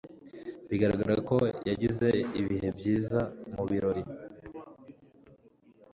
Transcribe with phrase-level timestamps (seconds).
[0.69, 1.37] Bigaragara ko
[1.69, 2.07] yagize
[2.39, 3.21] ibihe byiza
[3.53, 4.03] mubirori